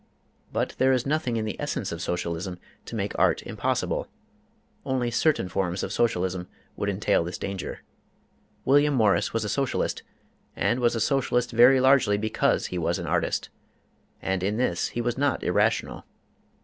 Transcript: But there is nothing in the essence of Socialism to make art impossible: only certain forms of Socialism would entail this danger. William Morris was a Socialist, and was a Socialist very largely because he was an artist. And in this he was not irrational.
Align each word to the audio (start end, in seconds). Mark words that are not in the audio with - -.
But 0.51 0.73
there 0.79 0.91
is 0.91 1.05
nothing 1.05 1.37
in 1.37 1.45
the 1.45 1.61
essence 1.61 1.91
of 1.91 2.01
Socialism 2.01 2.57
to 2.85 2.95
make 2.95 3.13
art 3.19 3.43
impossible: 3.43 4.07
only 4.83 5.11
certain 5.11 5.47
forms 5.47 5.83
of 5.83 5.93
Socialism 5.93 6.47
would 6.75 6.89
entail 6.89 7.23
this 7.23 7.37
danger. 7.37 7.81
William 8.65 8.95
Morris 8.95 9.31
was 9.31 9.43
a 9.43 9.47
Socialist, 9.49 10.01
and 10.55 10.79
was 10.79 10.95
a 10.95 10.99
Socialist 10.99 11.51
very 11.51 11.79
largely 11.79 12.17
because 12.17 12.65
he 12.65 12.79
was 12.79 12.97
an 12.97 13.05
artist. 13.05 13.49
And 14.23 14.41
in 14.41 14.57
this 14.57 14.87
he 14.87 15.01
was 15.01 15.19
not 15.19 15.43
irrational. 15.43 16.03